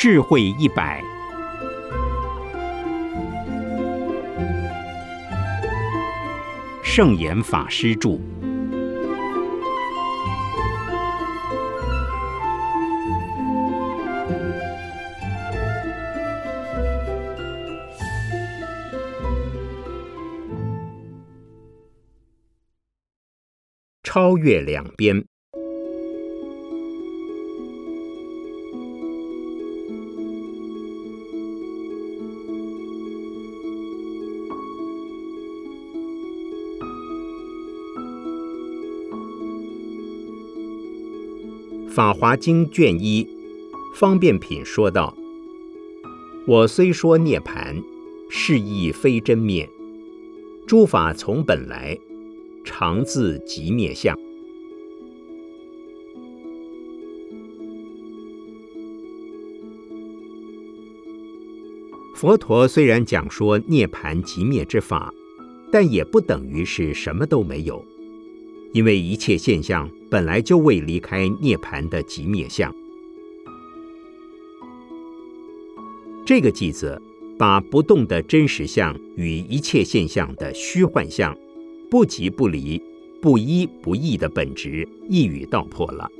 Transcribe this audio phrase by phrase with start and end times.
[0.00, 1.02] 智慧一百，
[6.84, 8.16] 圣严法师著。
[24.04, 25.24] 超越两边。
[41.98, 43.26] 法华经卷一
[43.92, 45.12] 方便品说道
[46.46, 47.82] ：“我虽说涅盘，
[48.30, 49.68] 是亦非真灭。
[50.64, 51.98] 诸法从本来。”
[52.64, 54.16] 常自即灭相。
[62.14, 65.12] 佛陀虽然讲说涅盘即灭之法，
[65.72, 67.84] 但也不等于是什么都没有，
[68.72, 72.74] 因为一切现象本来就未离开涅盘的即灭相。
[76.26, 77.00] 这个句子
[77.38, 81.36] 把不动的真实相与一切现象的虚幻相。
[81.90, 82.80] 不即不离、
[83.22, 86.10] 不依不异的本质一语道破了。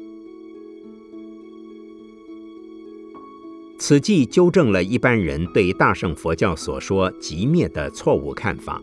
[3.79, 8.83] 此即纠正了一般人对大乘佛教所说即灭的错误看法，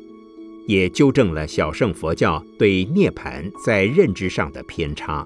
[0.67, 5.25] 也纠正了小乘佛教对涅盘在认知上的偏差。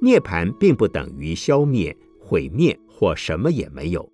[0.00, 4.10] 涅盘并不等于消灭、毁灭或什么也没有，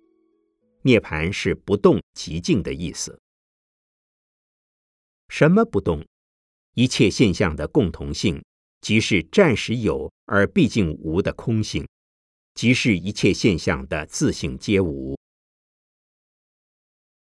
[0.83, 3.19] 涅盘是不动极静的意思。
[5.29, 6.05] 什么不动？
[6.75, 8.43] 一切现象的共同性，
[8.81, 11.87] 即是暂时有而毕竟无的空性，
[12.53, 15.17] 即是一切现象的自性皆无。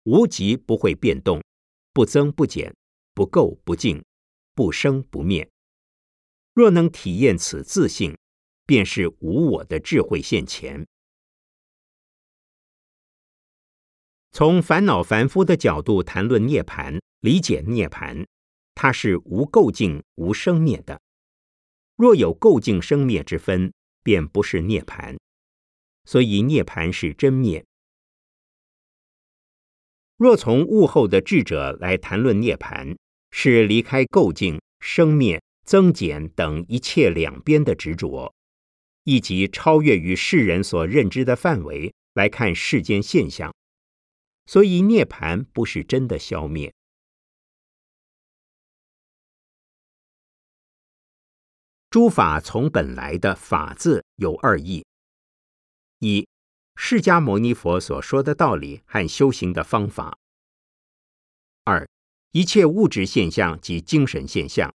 [0.06, 1.42] 无极不会变动，
[1.92, 2.72] 不增不减，
[3.12, 4.04] 不垢不净，
[4.54, 5.48] 不生不灭。
[6.54, 8.16] 若能体验此自性，
[8.64, 10.86] 便是无我的智慧现前。
[14.30, 16.98] 从烦恼凡夫的角度谈论涅盘。
[17.20, 18.24] 理解涅盘，
[18.76, 21.00] 它是无垢净、无生灭的。
[21.96, 23.72] 若有垢净生灭之分，
[24.04, 25.16] 便不是涅盘。
[26.04, 27.66] 所以涅盘是真灭。
[30.16, 32.96] 若从悟后的智者来谈论涅盘，
[33.30, 38.32] 是离开垢净、生灭、增减等一切两边的执着，
[39.04, 43.54] 以及超越于世人所认知的范围来看世间现象。
[44.46, 46.72] 所以涅盘不是真的消灭。
[51.90, 54.84] 诸法从本来的法字有二义：
[55.98, 56.26] 一，
[56.78, 60.18] 释迦牟尼佛所说的道理和修行的方法；
[61.64, 61.88] 二，
[62.32, 64.72] 一切物质现象及精神现象，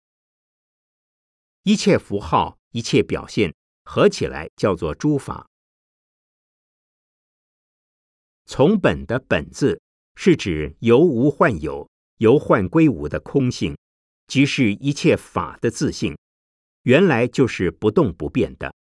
[1.64, 5.46] 一切符号、一切表现合起来叫做诸法。
[8.46, 9.80] 从本的本字
[10.16, 13.78] 是指由无换有、由幻归无的空性，
[14.26, 16.18] 即是一切法的自性。
[16.84, 18.74] 原来就是不动不变的，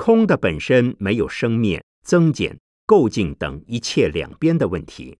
[0.00, 5.18] 空的本身没有生灭、增减、构净等一切两边的问题。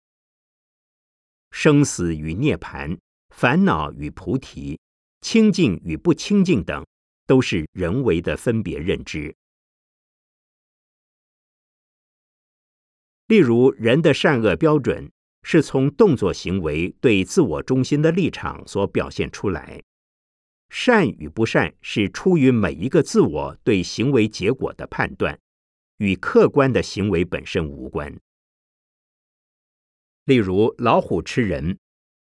[1.51, 2.99] 生死与涅盘、
[3.29, 4.81] 烦恼与菩提、
[5.21, 6.83] 清净与不清净等，
[7.27, 9.37] 都是人为的分别认知。
[13.27, 19.83] 例如，人的善恶标准是从动作行为对自我中心的立场所表现出来。
[20.71, 25.39] 善与不善是出于每一个自我对行为结果的判断，
[25.99, 28.17] 与客观的行为本身无关。
[30.25, 31.77] 例如，老虎吃人，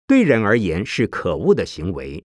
[0.08, 2.23] 对人而言是可恶的行为，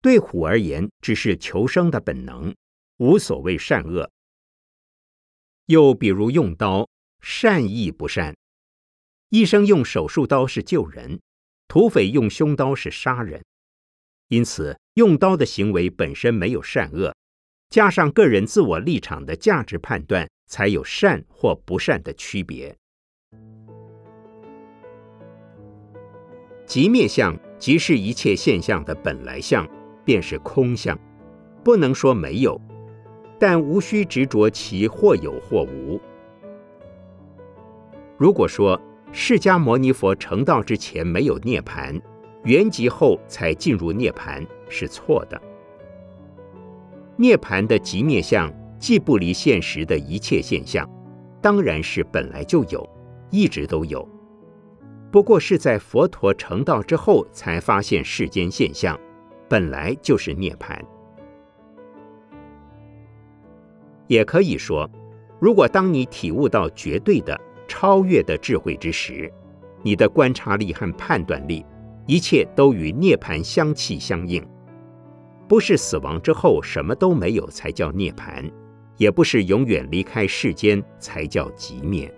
[0.00, 2.54] 对虎而言只是求生的本能，
[2.98, 4.08] 无所谓善恶。
[5.66, 6.88] 又比如用刀，
[7.20, 8.36] 善意不善。
[9.30, 11.20] 医生用手术刀是救人，
[11.66, 13.44] 土匪用凶刀是杀人。
[14.28, 17.14] 因此，用刀的行为本身没有善恶，
[17.68, 22.74] 加上个人自我立场的价值判断，才有善或不善的区别。
[26.66, 29.68] 即灭相即是一切现象的本来相，
[30.04, 30.98] 便是空相，
[31.62, 32.58] 不能说没有，
[33.38, 36.00] 但无需执着其或有或无。
[38.16, 38.80] 如果说
[39.12, 42.00] 释迦牟尼佛成道之前没有涅盘。
[42.44, 45.40] 圆寂后才进入涅盘是错的。
[47.16, 50.88] 涅盘的极灭相既不离现实的一切现象，
[51.40, 52.88] 当然是本来就有，
[53.30, 54.06] 一直都有。
[55.10, 58.98] 不过是在佛陀成道之后，才发现世间现象
[59.48, 60.76] 本来就是涅槃。
[64.06, 64.90] 也可以说，
[65.40, 69.32] 如果当你体悟到绝对的、超越的智慧之时，
[69.82, 71.64] 你的观察力和判断力，
[72.06, 74.44] 一切都与涅槃相契相应。
[75.48, 78.50] 不是死亡之后什么都没有才叫涅槃。
[78.96, 82.12] 也不是永远离开世间才叫极灭。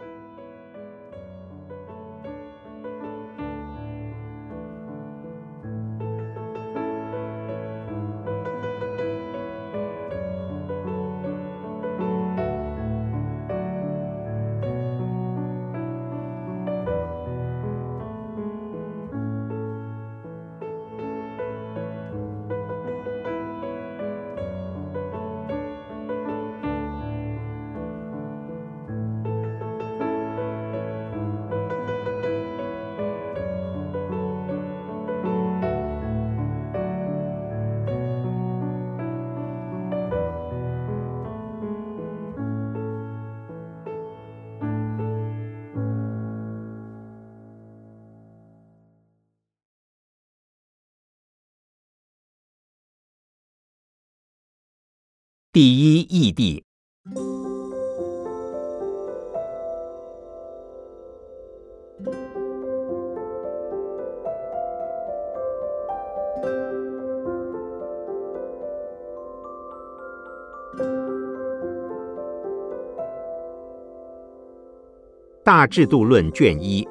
[75.46, 76.84] 大制度论卷一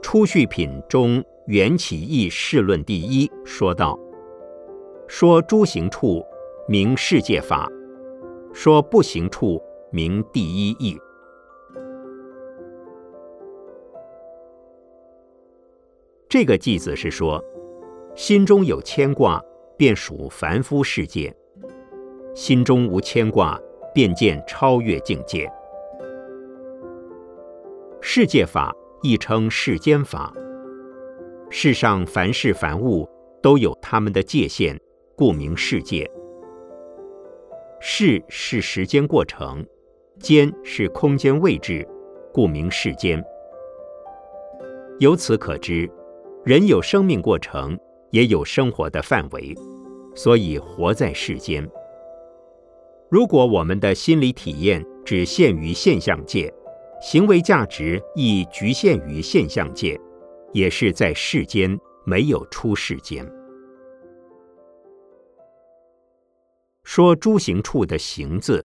[0.00, 3.98] 初序品中缘起义事论第一说道：
[5.08, 6.24] 说诸行处
[6.68, 7.68] 名世界法。
[8.52, 10.96] 说不行处名第一义。
[16.28, 17.42] 这个句子是说，
[18.14, 19.42] 心中有牵挂，
[19.76, 21.34] 便属凡夫世界；
[22.32, 23.60] 心中无牵挂，
[23.92, 25.50] 便见超越境界。
[28.04, 30.34] 世界法亦称世间法。
[31.50, 33.08] 世上凡事凡物
[33.40, 34.76] 都有它们的界限，
[35.16, 36.10] 故名世界。
[37.80, 39.64] 世是时间过程，
[40.18, 41.86] 间是空间位置，
[42.34, 43.24] 故名世间。
[44.98, 45.88] 由此可知，
[46.44, 47.78] 人有生命过程，
[48.10, 49.54] 也有生活的范围，
[50.16, 51.66] 所以活在世间。
[53.08, 56.52] 如果我们的心理体验只限于现象界，
[57.02, 60.00] 行为价值亦局限于现象界，
[60.52, 61.76] 也是在世间，
[62.06, 63.28] 没有出世间。
[66.84, 68.64] 说诸行处的“行”字，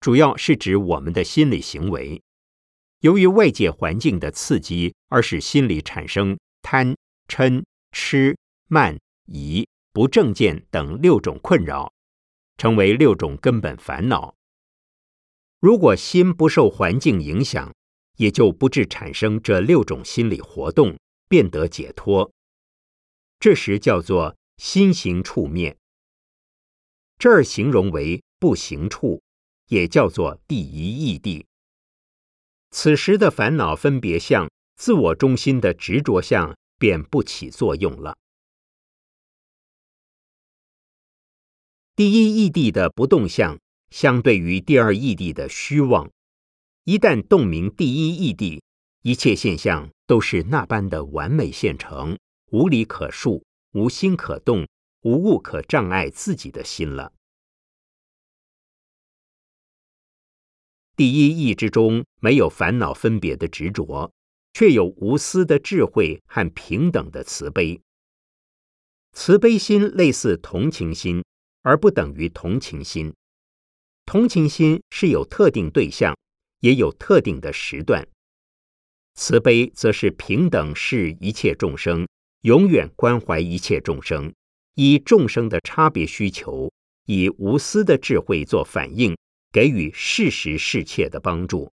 [0.00, 2.22] 主要是指我们的心理行为，
[3.00, 6.96] 由于外界环境的刺激，而使心理产生贪、
[7.28, 7.62] 嗔、
[7.92, 8.34] 痴、
[8.68, 11.92] 慢、疑、不正见等六种困扰，
[12.56, 14.34] 成为六种根本烦恼。
[15.58, 17.74] 如果心不受环境影响，
[18.16, 20.96] 也就不致产生这六种心理活动，
[21.28, 22.30] 便得解脱。
[23.38, 25.76] 这时叫做心行处灭。
[27.18, 29.22] 这儿形容为不行处，
[29.68, 31.46] 也叫做第一义地。
[32.70, 38.16] 此时的烦恼分别相、自我中心的执着相便不起作用了。
[41.94, 43.58] 第一义地的不动相，
[43.90, 46.10] 相对于第二义谛的虚妄。
[46.84, 48.60] 一旦洞明第一义谛，
[49.02, 52.18] 一切现象都是那般的完美现成，
[52.50, 54.66] 无理可述，无心可动。
[55.02, 57.12] 无物可障碍自己的心了。
[60.96, 64.10] 第一义之中没有烦恼分别的执着，
[64.52, 67.80] 却有无私的智慧和平等的慈悲。
[69.12, 71.24] 慈悲心类似同情心，
[71.62, 73.14] 而不等于同情心。
[74.06, 76.16] 同情心是有特定对象，
[76.60, 78.06] 也有特定的时段。
[79.14, 82.06] 慈悲则是平等视一切众生，
[82.42, 84.32] 永远关怀一切众生。
[84.74, 86.70] 以众生的差别需求，
[87.06, 89.16] 以无私的智慧做反应，
[89.50, 91.72] 给予适时适切的帮助。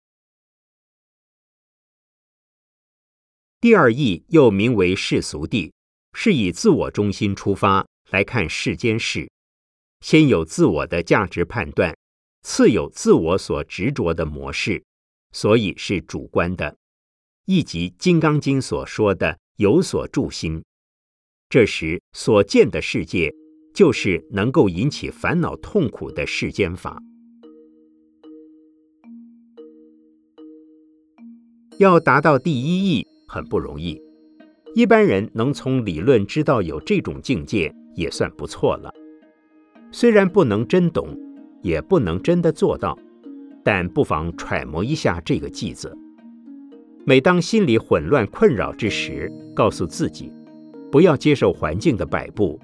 [3.59, 5.73] 第二义又名为世俗谛，
[6.13, 9.31] 是以自我中心出发来看世间事，
[10.01, 11.97] 先有自我的价值判断，
[12.43, 14.83] 次有自我所执着的模式
[15.33, 16.77] 所以是主观的。
[17.47, 20.63] 亦即金刚经所说的有所住心
[21.49, 23.35] 这时所见的世界
[23.75, 27.03] 就是能够引起烦恼痛苦的世间法。
[31.79, 34.01] 要达到第一意很不容易
[34.75, 38.93] 一般人能从理论知道有这种境界也算不错了。
[39.91, 41.19] 虽然不能真懂
[41.63, 42.99] 也不能真的做到，
[43.63, 45.97] 但不妨揣摩一下这个计子。
[47.05, 50.33] 每当心里混乱困扰之时，告诉自己，
[50.91, 52.61] 不要接受环境的摆布，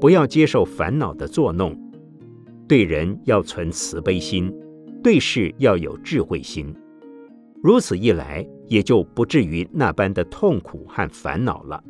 [0.00, 1.74] 不要接受烦恼的作弄，
[2.68, 4.52] 对人要存慈悲心，
[5.02, 6.74] 对事要有智慧心。
[7.62, 11.82] 如此一来，也就不至于那般的痛苦和烦恼了。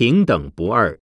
[0.00, 0.98] 平等不二。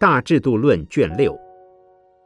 [0.00, 1.38] 大制度论卷六，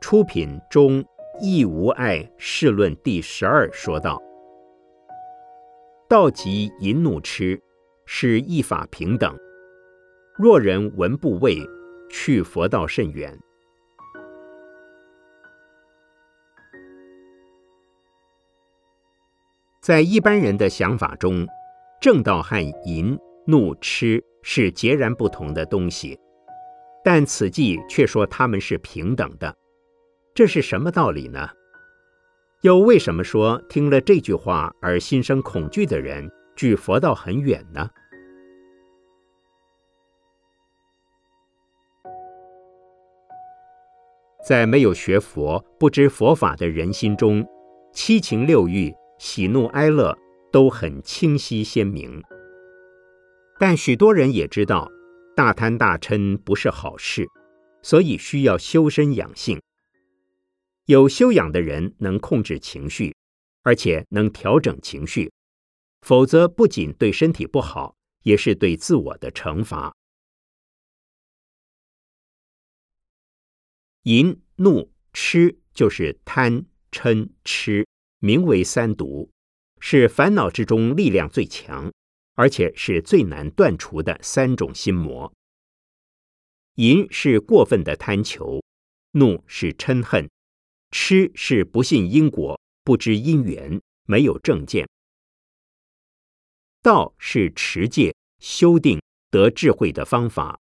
[0.01, 1.05] 出品中
[1.43, 4.19] 义无碍释论第十二说道。
[6.11, 7.63] 道即淫怒痴，
[8.05, 9.33] 是一法平等。
[10.37, 11.65] 若人闻不畏，
[12.11, 13.39] 去佛道甚远。
[19.81, 21.47] 在一般人的想法中，
[22.01, 26.19] 正道和淫怒痴是截然不同的东西，
[27.05, 29.57] 但此际却说他们是平等的，
[30.35, 31.51] 这是什么道理呢？
[32.63, 37.89] 又为什么说听了这句话而心生恐惧的人距佛道很远呢？
[44.47, 47.47] 在没有学佛、不知佛法的人心中，
[47.95, 50.15] 七情六欲、喜怒哀乐
[50.53, 52.23] 都很清晰鲜明。
[53.59, 54.91] 但许多人也知道，
[55.35, 57.27] 大贪大嗔不是好事，
[57.81, 59.59] 所以需要修身养性。
[60.87, 63.15] 有修养的人能控制情绪，
[63.63, 65.33] 而且能调整情绪，
[66.01, 69.95] 否则不仅对身体不好，也是对自我的惩罚。
[74.05, 77.87] 淫、怒、痴就是贪、嗔、痴，
[78.19, 79.31] 名为三毒，
[79.79, 81.93] 是烦恼之中力量最强，
[82.35, 85.33] 而且是最难断除的三种心魔。
[86.77, 88.65] 淫是过分的贪求，
[89.13, 90.29] 怒是嗔恨。
[90.91, 94.85] 痴是不信因果，不知因缘，没有正见；
[96.83, 100.59] 道是持戒、修定、得智慧的方法。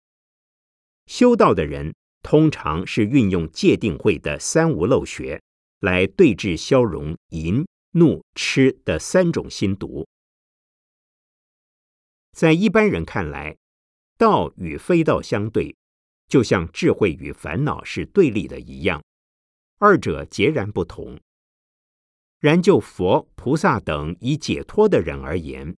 [1.06, 5.40] 修道的人通常是运用戒定慧的三无漏学，
[5.80, 10.06] 来对治消融淫、怒、痴的三种心毒。
[12.32, 13.56] 在一般人看来，
[14.18, 15.74] 道与非道相对，
[16.28, 19.02] 就像智慧与烦恼是对立的一样。
[19.78, 21.18] 二者截然不同。
[22.40, 25.76] 然就佛菩萨等已解脱的人而言，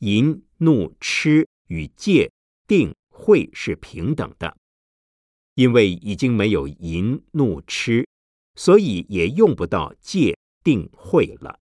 [0.00, 2.32] 淫怒痴与戒
[2.66, 4.56] 定慧是平等的，
[5.54, 8.08] 因为已经没有淫怒痴，
[8.56, 11.60] 所以也用不到戒定慧了。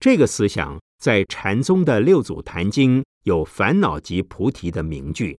[0.00, 5.38] 这个思想在禅宗的六祖坛经有“烦恼即菩提”的名句。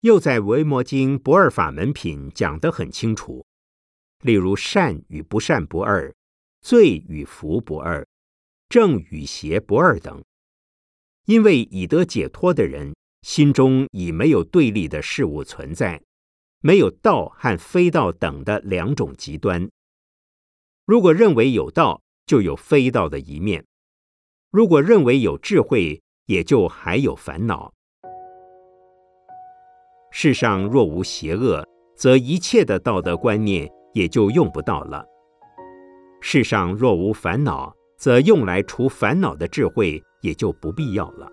[0.00, 3.44] 又在《维摩经》不二法门品讲得很清楚，
[4.22, 6.10] 例如善与不善不二，
[6.62, 8.06] 罪与福不二，
[8.70, 10.24] 正与邪不二等。
[11.26, 16.02] 因为已得解脱的人心中已没有对立的事物存在，
[16.60, 19.68] 没有道和非道等的两种极端。
[20.86, 23.62] 如果认为有道，就有非道的一面；
[24.50, 27.74] 如果认为有智慧，也就还有烦恼。
[30.10, 35.04] 世上若无邪恶则一切的道德观念也就用不到了。
[36.20, 41.28] 世上若无烦恼则用来除烦恼的智慧也就不必要了。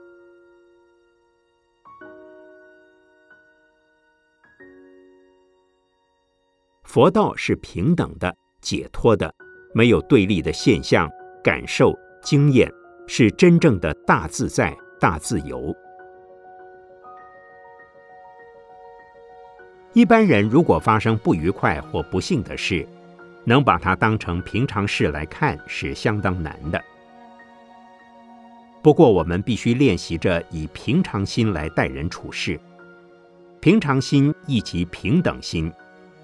[6.84, 9.34] 佛道是平等的解脱的
[9.74, 11.08] 没有对立的现象
[11.44, 11.94] 感受
[12.24, 12.72] 经验
[13.08, 15.76] 是真正的大自在大自由。
[19.94, 22.88] 一般人如果发生不愉快或不幸的事，
[23.44, 26.80] 能把它当成平常事来看是相当难的。
[28.84, 32.60] 不过，我们必须练习着以平常心来待人处事。
[33.60, 35.72] 平常心亦即平等心，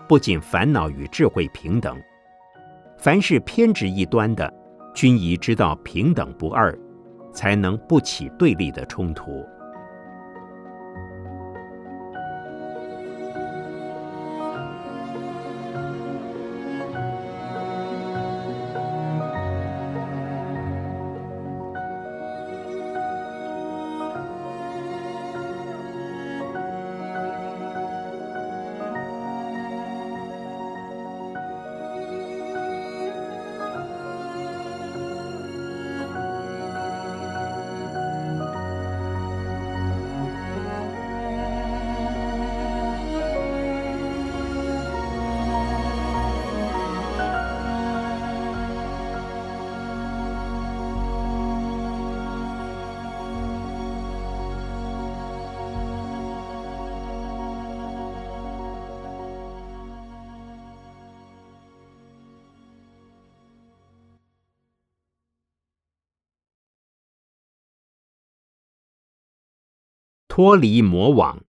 [0.08, 2.00] 不仅烦恼与智慧平等，
[2.98, 4.54] 凡是偏执一端的，
[4.94, 6.78] 均宜知道平等不二，
[7.34, 9.44] 才能不起对立的冲突。
[70.36, 71.44] 脱离魔网。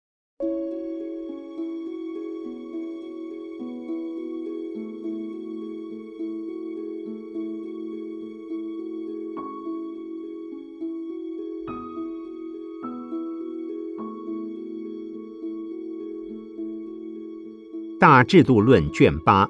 [17.99, 19.47] 大制度论卷八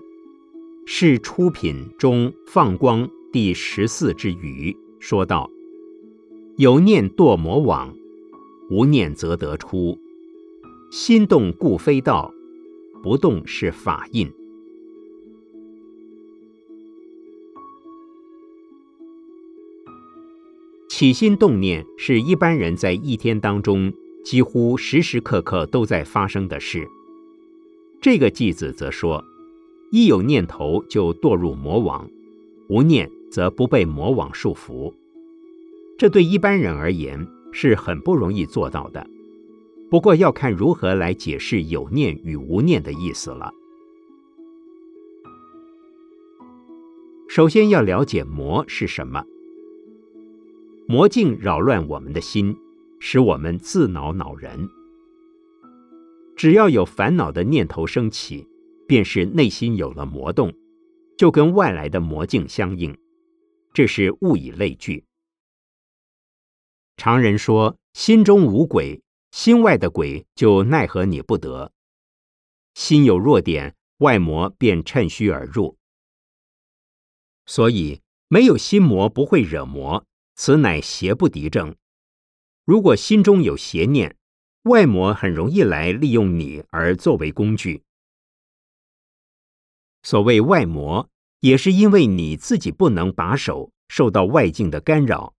[0.87, 5.49] 是出品中放光第十四之语，说道
[6.59, 7.95] ：“有念堕魔网。”
[8.71, 9.99] 无念则得出，
[10.93, 12.33] 心动故非道，
[13.03, 14.31] 不动是法印。
[20.89, 23.93] 起心动念是一般人在一天当中
[24.25, 26.87] 几乎时时刻刻都在发生的事。
[28.01, 29.25] 这个句子则说，
[29.91, 32.09] 一有念头就堕入魔网，
[32.69, 34.95] 无念则不被魔网束缚。
[35.99, 37.27] 这对一般人而言。
[37.53, 39.07] 是很不容易做到的，
[39.91, 43.53] 不过要看如何来解释有念与无念的意思了。
[47.29, 49.25] 首先要了解魔是什么，
[50.89, 52.57] 魔境扰乱我们的心，
[52.99, 54.69] 使我们自恼恼人。
[56.37, 58.49] 只要有烦恼的念头升起，
[58.87, 60.53] 便是内心有了魔动，
[61.17, 62.97] 就跟外来的魔境相应，
[63.73, 65.05] 这是物以类聚。
[67.01, 71.73] 常人说：“心中无鬼，心外的鬼就奈何你不得。
[72.75, 75.79] 心有弱点，外魔便趁虚而入。
[77.47, 81.75] 所以没有心魔不会惹魔，此乃邪不敌正。
[82.67, 84.19] 如果心中有邪念，
[84.65, 87.83] 外魔很容易来利用你而作为工具。
[90.03, 91.09] 所谓外魔，
[91.41, 95.33] 也是因为你自己不能把守，受到外境的干扰。”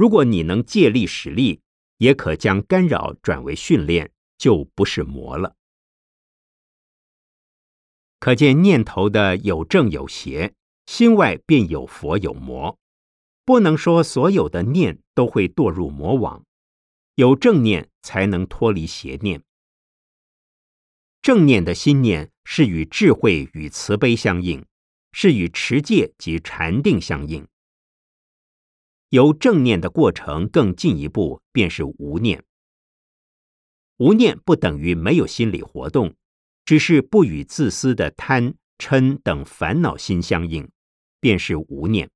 [0.00, 1.60] 如果你能借力使力，
[1.98, 5.54] 也可将干扰转为训练，就不是魔了。
[8.18, 10.54] 可见念头的有正有邪，
[10.86, 12.78] 心外便有佛有魔。
[13.44, 16.46] 不能说所有的念都会堕入魔网，
[17.16, 19.42] 有正念才能脱离邪念。
[21.20, 24.64] 正念的心念是与智慧与慈悲相应，
[25.12, 27.46] 是与持戒及禅定相应。
[29.10, 32.44] 由正念的过程更进一步，便是无念。
[33.98, 36.14] 无念不等于没有心理活动，
[36.64, 40.70] 只是不与自私的贪嗔等烦恼心相应，
[41.20, 42.08] 便是无念。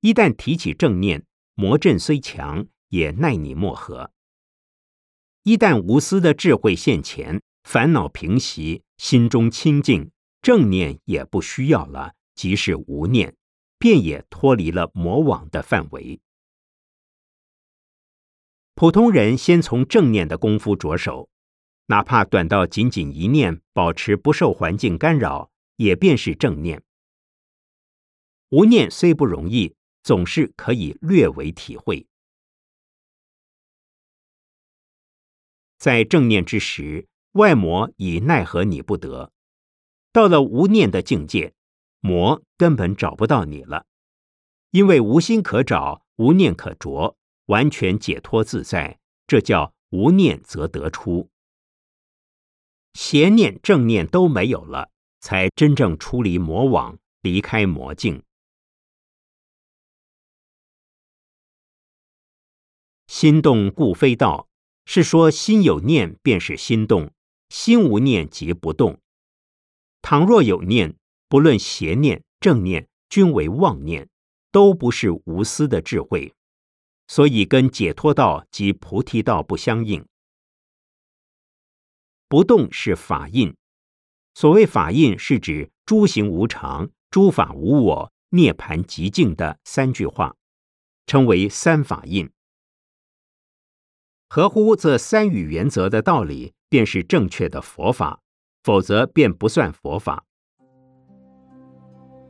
[0.00, 4.12] 一旦提起正念，魔阵虽强，也奈你莫何。
[5.44, 10.10] 一旦无私的智慧现前，烦恼平息，心中清净，
[10.42, 13.36] 正念也不需要了，即是无念。
[13.82, 16.20] 便也脱离了魔网的范围。
[18.76, 21.28] 普通人先从正念的功夫着手，
[21.86, 26.84] 哪怕短到仅仅一念，保持不受环境干扰，也便是正念。
[28.50, 32.06] 无念虽不容易，总是可以略为体会。
[35.76, 39.32] 在正念之时，外魔已奈何你不得，
[40.12, 41.52] 到了无念的境界，
[42.04, 43.86] 魔根本找不到你了，
[44.72, 51.30] 因为无心可找，无念可着，完全解脱自在，这叫无念则得出。
[52.94, 58.24] 邪念、正念都没有了，才真正出离魔网，离开魔境。
[63.06, 64.48] 心动故非道，
[64.86, 67.12] 是说心有念便是心动，
[67.48, 68.98] 心无念即不动。
[70.00, 70.96] 倘若有念，
[71.32, 74.06] 不论邪念、正念，均为妄念，
[74.50, 76.34] 都不是无私的智慧，
[77.08, 80.04] 所以跟解脱道及菩提道不相应。
[82.28, 83.56] 不动是法印，
[84.34, 90.36] 所谓法印是指诸行无常、诸法无我、涅盘极静的三句话，
[91.06, 92.30] 称为三法印。
[94.28, 98.20] 合乎这三语原则的道理，便是正确的佛法。
[98.62, 100.26] 否则便不算佛法。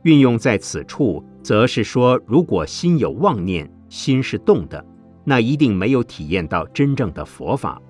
[0.03, 4.85] 运用在此处，则是说，如果心有妄念，心是动的，
[5.23, 7.81] 那一定没有体验到真正的佛法。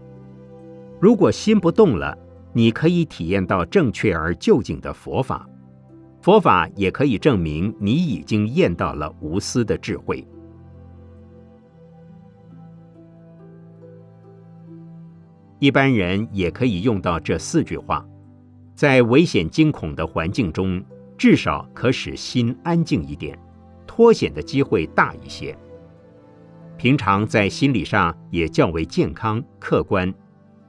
[0.99, 2.17] 如果心不动了，
[2.54, 5.47] 你可以体验到正确而究竟的佛法。
[6.21, 10.26] 佛法也可以证明你已经验到了无私的智慧。
[15.60, 18.06] 一般人也可以用到这四句话。
[18.76, 20.84] 在危险惊恐的环境中，
[21.17, 23.38] 至少可使心安静一点，
[23.88, 25.58] 脱险的机会大一些。
[26.78, 30.13] 平常在心理上也较为健康客观，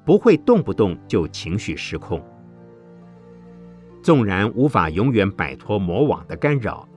[0.04, 2.22] 不会动不动就情绪失控。
[4.02, 6.88] 纵然无法永远摆脱魔网的干扰，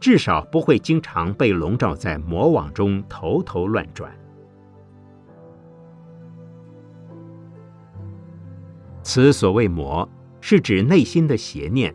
[0.00, 4.12] 至少不会经常被笼罩在魔网中头头乱转。
[9.02, 10.08] 此所谓魔。
[10.48, 11.92] 是指内心的邪念，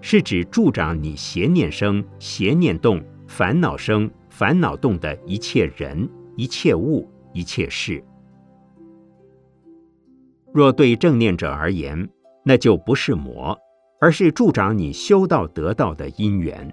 [0.00, 8.02] 是指助长你邪念生、邪念动、烦恼生、烦恼动的一切人、一切物、一切事。
[10.54, 12.08] 若对正念者而言，
[12.44, 13.56] 那就不是魔，
[14.00, 16.72] 而是助长你修道得道的因缘。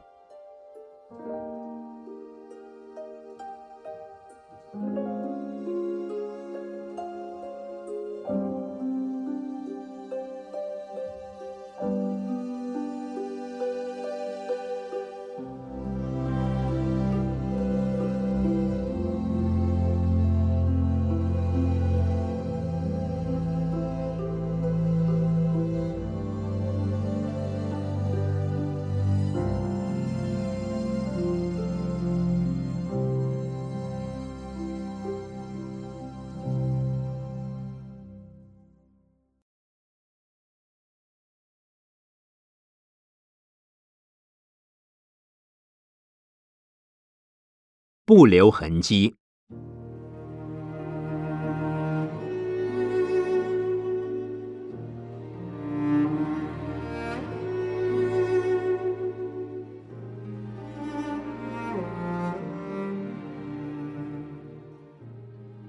[48.05, 49.15] 不留痕迹。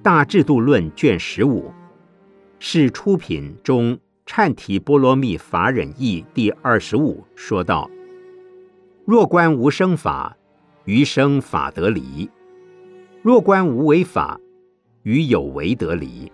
[0.03, 1.73] 大制度论卷十五
[2.59, 7.91] 是出品中忏提波罗蜜法忍义第二十五说道：
[9.07, 10.37] 若观无生法。
[10.87, 12.31] 余生法得离，
[13.21, 14.41] 若观无为法，
[15.03, 16.31] 于有为得离。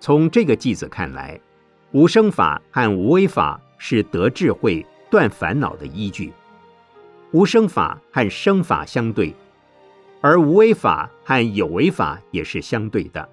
[0.00, 1.38] 从这个句子看来，
[1.92, 6.32] 无生法和无为法是得智慧、断烦恼的依据。
[7.32, 9.34] 无生法和生法相对，
[10.22, 13.28] 而无为法和有为法也是相对的。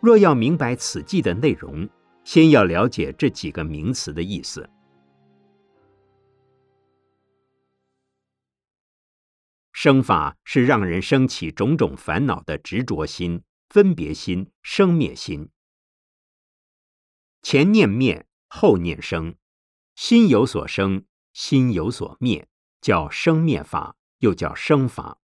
[0.00, 1.88] 若要明白此记的内容。
[2.28, 4.68] 先要了解这几个名词的意思。
[9.72, 15.48] 生法是让人生起种种烦恼的执着心、分别心、生灭心。
[17.40, 19.34] 前念灭，后念生，
[19.94, 22.46] 心有所生，心有所灭，
[22.82, 25.18] 叫生灭法，又叫生法。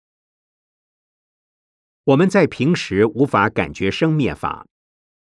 [2.03, 4.67] 我们在平时无法感觉生灭法。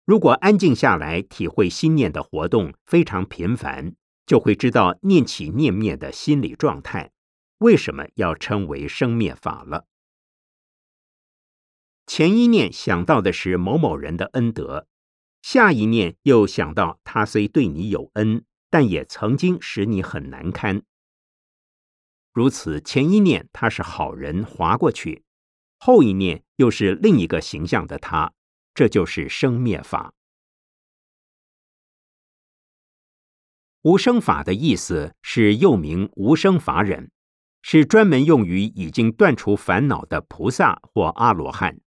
[0.08, 3.94] 如果安静下来，体会心念的活动非常频繁，
[4.26, 7.12] 就会知道念起念灭的心理状态。
[7.58, 9.86] 为什么要称为生灭法了？
[12.06, 14.88] 前一念想到的是某某人的恩德，
[15.42, 20.84] 下一念又想到他虽对你有恩，但也曾经使你很难堪。
[22.32, 25.24] 如此，前一念他是好人，划过去；
[25.78, 28.32] 后一念又是另一个形象的他。
[28.78, 30.14] 这就是生灭法。
[33.82, 37.10] 无生法的意思是又名无生法忍，
[37.64, 41.82] 是专门用于已经断除烦恼的菩萨或阿罗汉，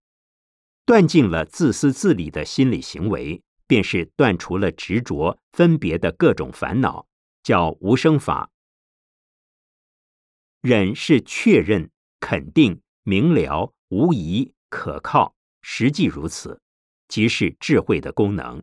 [0.85, 7.07] 断尽了自私自利的心理行为，便是断除了执着分别的各种烦恼，
[7.45, 8.51] 叫无生法。
[10.61, 16.61] 忍是确认、肯定、明了、无疑、可靠，实际如此，
[17.11, 18.63] 即是智慧的功能。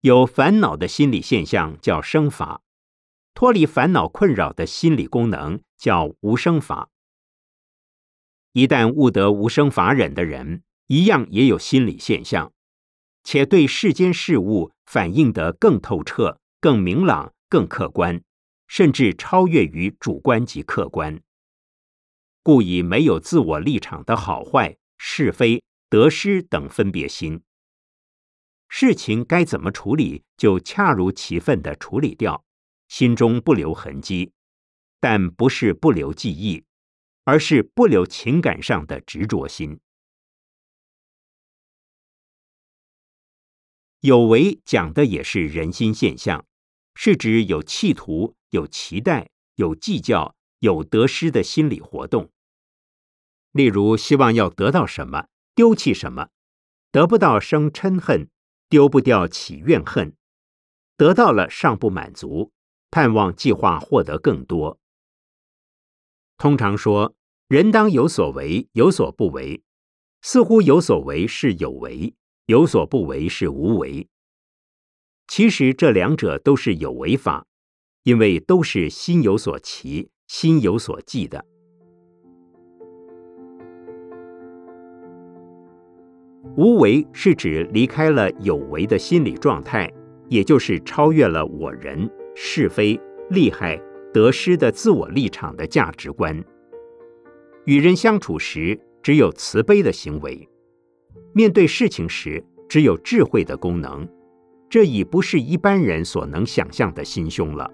[0.00, 2.60] 有烦恼的心理现象叫生法，
[3.32, 6.90] 脱离烦恼困扰的心理功能叫无生法。
[8.52, 12.52] 一旦悟得无生法忍的人，一样也有心理现象，
[13.22, 18.22] 且对世间事物反应得更透彻、更明朗、更客观，
[18.66, 21.22] 甚至超越于主观及客观，
[22.42, 27.40] 故以没有自我立场的好坏、是非、得失等分别心。
[28.66, 32.44] 事情该怎么处理，就恰如其分的处理掉，
[32.88, 34.32] 心中不留痕迹，
[34.98, 36.64] 但不是不留记忆，
[37.22, 39.78] 而是不留情感上的执着心。
[44.00, 46.44] 有为讲的也是人心现象，
[46.96, 52.32] 是指有企图、有期待、有计较、有得失的心理活动。
[53.52, 56.28] 例如，希望要得到什么，丢弃什么，
[56.90, 58.28] 得不到生嗔恨。
[58.70, 60.16] 丢不掉起怨恨，
[60.96, 62.50] 得到了尚不满足，
[62.90, 64.80] 盼望计划获得更多。
[66.38, 67.14] 通常说，
[67.46, 69.62] 人当有所为，有所不为。
[70.22, 72.14] 似乎有所为是有为，
[72.46, 74.08] 有所不为是无为。
[75.28, 77.46] 其实这两者都是有为法，
[78.02, 81.46] 因为都是心有所期，心有所寄的。
[86.56, 89.92] 无为是指离开了有为的心理状态，
[90.28, 92.98] 也就是超越了我人是非
[93.30, 93.80] 利害
[94.12, 96.44] 得失的自我立场的价值观。
[97.64, 100.48] 与人相处时，只有慈悲的行为；
[101.32, 104.06] 面对事情时，只有智慧的功能。
[104.70, 107.70] 这已不是一般人所能想象的心胸了。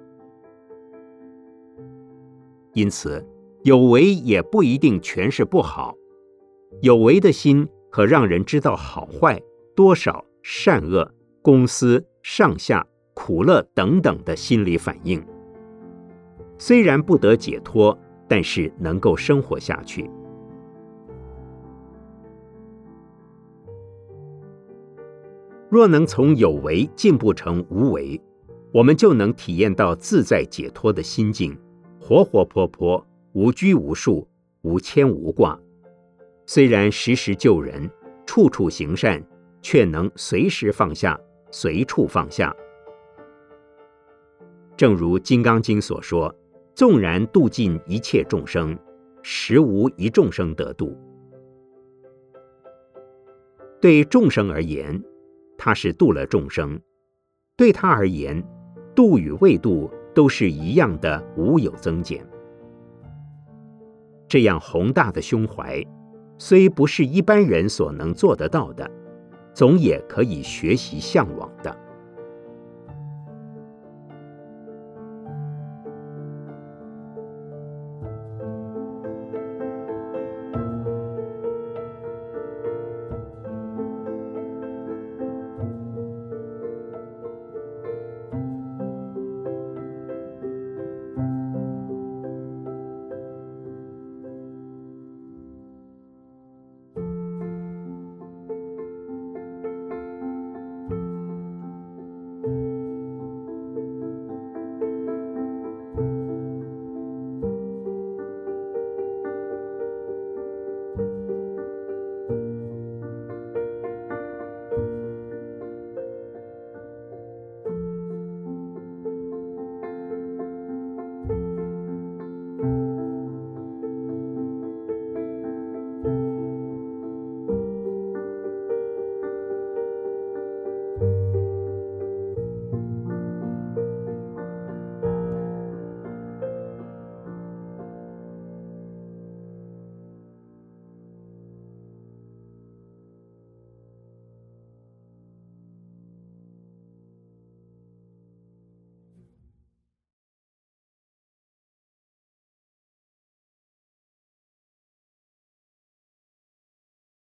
[2.73, 3.27] 因此，
[3.63, 5.95] 有为也不一定全是不好。
[6.81, 7.69] 有为的心。
[7.91, 9.41] 可让人知道好坏、
[9.75, 15.23] 多少、善恶、公司、上下、苦乐等等的心理反应。
[16.57, 17.99] 虽然不得解脱，
[18.29, 20.09] 但是能够生活下去。
[25.69, 28.21] 若能从有为进步成无为，
[28.73, 31.57] 我们就能体验到自在解脱的心境，
[32.01, 34.29] 活活泼泼，无拘无束，
[34.63, 35.59] 无牵无挂。
[36.53, 37.89] 虽然时时救人，
[38.27, 39.25] 处处行善，
[39.63, 41.17] 却能随时放下，
[41.53, 42.53] 随处放下。
[44.77, 46.35] 正如《金刚经》所说
[46.75, 48.77] ：“纵然度尽一切众生，
[49.23, 50.99] 实无一众生得度。”
[53.81, 55.01] 对众生而言，
[55.57, 56.77] 他是度了众生；
[57.57, 58.45] 对他而言，
[58.93, 62.29] 度与未度都是一样的，无有增减。
[64.27, 65.81] 这样宏大的胸怀。
[66.43, 68.91] 虽不是一般人所能做得到的，
[69.53, 71.77] 总也可以学习向往的。